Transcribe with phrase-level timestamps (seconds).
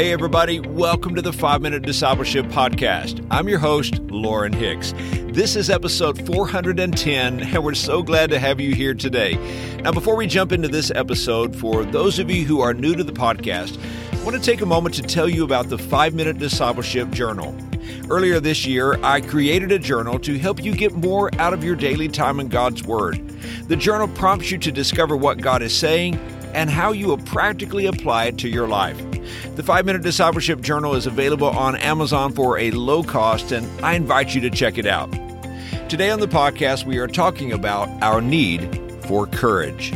[0.00, 3.22] Hey, everybody, welcome to the 5 Minute Discipleship Podcast.
[3.30, 4.94] I'm your host, Lauren Hicks.
[5.34, 9.34] This is episode 410, and we're so glad to have you here today.
[9.82, 13.04] Now, before we jump into this episode, for those of you who are new to
[13.04, 13.78] the podcast,
[14.10, 17.54] I want to take a moment to tell you about the 5 Minute Discipleship Journal.
[18.08, 21.76] Earlier this year, I created a journal to help you get more out of your
[21.76, 23.18] daily time in God's Word.
[23.68, 26.18] The journal prompts you to discover what God is saying
[26.54, 28.98] and how you will practically apply it to your life.
[29.56, 33.94] The 5 Minute Discipleship Journal is available on Amazon for a low cost, and I
[33.94, 35.10] invite you to check it out.
[35.88, 38.68] Today on the podcast, we are talking about our need
[39.04, 39.92] for courage.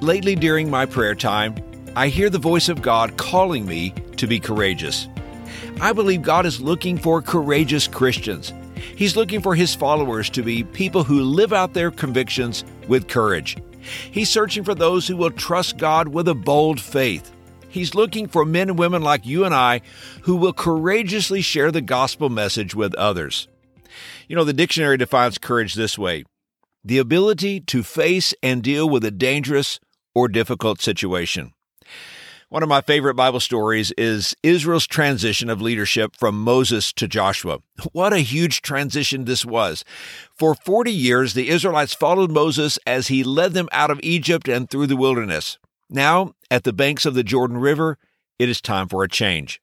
[0.00, 1.54] Lately, during my prayer time,
[1.96, 5.08] I hear the voice of God calling me to be courageous.
[5.80, 8.52] I believe God is looking for courageous Christians.
[8.96, 13.56] He's looking for His followers to be people who live out their convictions with courage.
[14.10, 17.30] He's searching for those who will trust God with a bold faith.
[17.68, 19.80] He's looking for men and women like you and I
[20.22, 23.48] who will courageously share the gospel message with others.
[24.28, 26.24] You know, the dictionary defines courage this way
[26.84, 29.80] the ability to face and deal with a dangerous
[30.14, 31.52] or difficult situation.
[32.54, 37.58] One of my favorite Bible stories is Israel's transition of leadership from Moses to Joshua.
[37.90, 39.84] What a huge transition this was.
[40.36, 44.70] For 40 years, the Israelites followed Moses as he led them out of Egypt and
[44.70, 45.58] through the wilderness.
[45.90, 47.98] Now, at the banks of the Jordan River,
[48.38, 49.60] it is time for a change.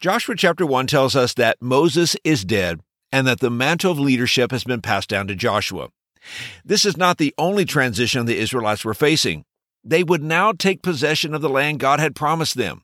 [0.00, 2.80] Joshua chapter 1 tells us that Moses is dead
[3.12, 5.90] and that the mantle of leadership has been passed down to Joshua.
[6.64, 9.44] This is not the only transition the Israelites were facing.
[9.84, 12.82] They would now take possession of the land God had promised them.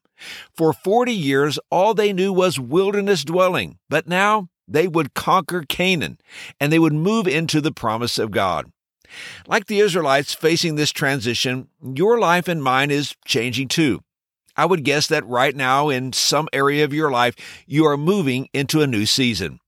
[0.55, 6.19] For 40 years, all they knew was wilderness dwelling, but now they would conquer Canaan
[6.59, 8.71] and they would move into the promise of God.
[9.47, 14.01] Like the Israelites facing this transition, your life and mine is changing too.
[14.57, 18.49] I would guess that right now, in some area of your life, you are moving
[18.55, 19.61] into a new season.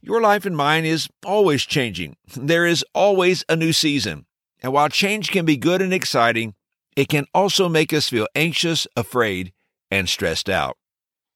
[0.00, 2.16] Your life and mine is always changing.
[2.36, 4.26] There is always a new season.
[4.62, 6.54] And while change can be good and exciting,
[6.96, 9.52] it can also make us feel anxious, afraid,
[9.90, 10.76] and stressed out.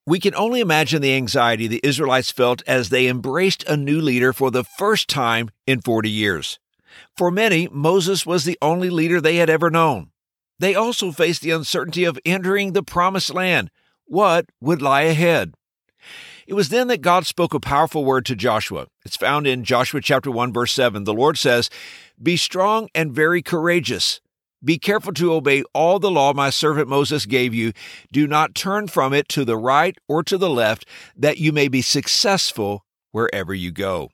[0.06, 4.32] We can only imagine the anxiety the Israelites felt as they embraced a new leader
[4.32, 6.58] for the first time in 40 years.
[7.16, 10.10] For many, Moses was the only leader they had ever known.
[10.58, 13.70] They also faced the uncertainty of entering the promised land.
[14.04, 15.54] What would lie ahead?
[16.46, 18.86] It was then that God spoke a powerful word to Joshua.
[19.04, 21.04] It's found in Joshua chapter 1 verse 7.
[21.04, 21.70] The Lord says,
[22.22, 24.20] "Be strong and very courageous.
[24.64, 27.72] Be careful to obey all the law my servant Moses gave you.
[28.10, 30.86] Do not turn from it to the right or to the left,
[31.16, 34.10] that you may be successful wherever you go.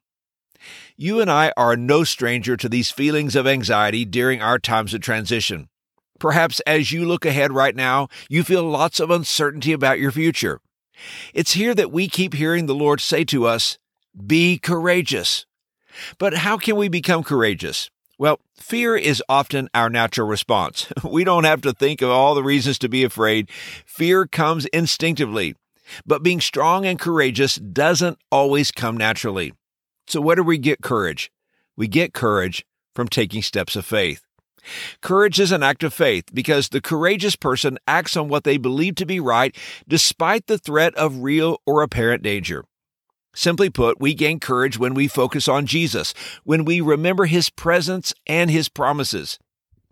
[0.96, 5.00] You and I are no stranger to these feelings of anxiety during our times of
[5.00, 5.68] transition.
[6.18, 10.60] Perhaps as you look ahead right now, you feel lots of uncertainty about your future.
[11.32, 13.78] It's here that we keep hearing the Lord say to us,
[14.26, 15.46] Be courageous.
[16.18, 17.90] But how can we become courageous?
[18.20, 20.92] Well, fear is often our natural response.
[21.10, 23.48] We don't have to think of all the reasons to be afraid.
[23.86, 25.54] Fear comes instinctively.
[26.04, 29.54] But being strong and courageous doesn't always come naturally.
[30.06, 31.32] So, where do we get courage?
[31.78, 34.20] We get courage from taking steps of faith.
[35.00, 38.96] Courage is an act of faith because the courageous person acts on what they believe
[38.96, 39.56] to be right
[39.88, 42.66] despite the threat of real or apparent danger.
[43.34, 46.12] Simply put, we gain courage when we focus on Jesus,
[46.44, 49.38] when we remember His presence and His promises.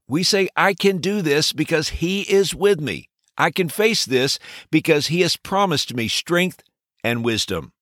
[0.09, 3.09] We say, I can do this because He is with me.
[3.37, 4.39] I can face this
[4.71, 6.63] because He has promised me strength
[7.05, 7.73] and wisdom.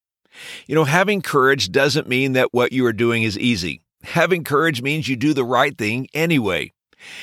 [0.67, 3.81] You know, having courage doesn't mean that what you are doing is easy.
[4.03, 6.73] Having courage means you do the right thing anyway.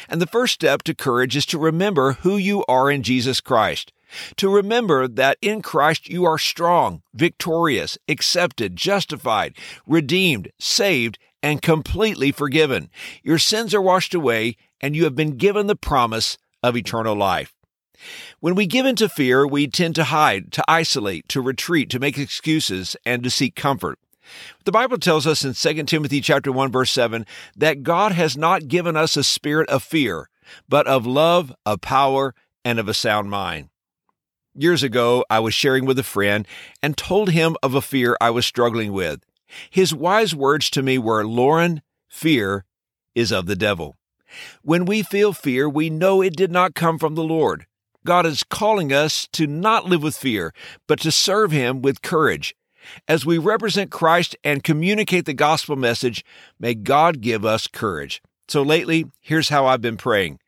[0.09, 3.91] And the first step to courage is to remember who you are in Jesus Christ
[4.37, 12.31] to remember that in Christ you are strong, victorious, accepted, justified, redeemed, saved, and completely
[12.31, 12.89] forgiven.
[13.21, 17.53] Your sins are washed away, and you have been given the promise of eternal life.
[18.39, 21.99] When we give in to fear, we tend to hide, to isolate, to retreat, to
[21.99, 23.99] make excuses, and to seek comfort.
[24.65, 27.25] The Bible tells us in 2 Timothy chapter 1 verse 7
[27.57, 30.29] that God has not given us a spirit of fear,
[30.69, 32.33] but of love, of power,
[32.63, 33.69] and of a sound mind.
[34.55, 36.47] Years ago, I was sharing with a friend
[36.83, 39.25] and told him of a fear I was struggling with.
[39.71, 42.63] His wise words to me were, Lauren, fear
[43.15, 43.95] is of the devil.
[44.61, 47.65] When we feel fear, we know it did not come from the Lord.
[48.05, 50.53] God is calling us to not live with fear,
[50.87, 52.55] but to serve Him with courage.
[53.07, 56.23] As we represent Christ and communicate the gospel message,
[56.59, 58.21] may God give us courage.
[58.47, 60.39] So lately, here's how I've been praying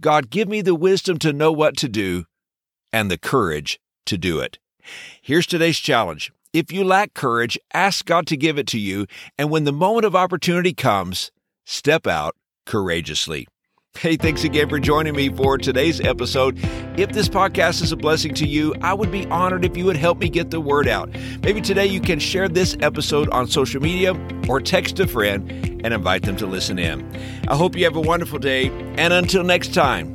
[0.00, 2.24] God, give me the wisdom to know what to do
[2.92, 4.58] and the courage to do it.
[5.20, 6.32] Here's today's challenge.
[6.52, 9.06] If you lack courage, ask God to give it to you,
[9.38, 11.30] and when the moment of opportunity comes,
[11.64, 12.34] step out
[12.66, 13.46] courageously.
[13.98, 16.56] Hey, thanks again for joining me for today's episode.
[16.96, 19.96] If this podcast is a blessing to you, I would be honored if you would
[19.96, 21.10] help me get the word out.
[21.42, 24.14] Maybe today you can share this episode on social media
[24.48, 25.50] or text a friend
[25.84, 27.04] and invite them to listen in.
[27.48, 30.14] I hope you have a wonderful day, and until next time,